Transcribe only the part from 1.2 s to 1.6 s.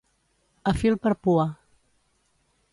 pua.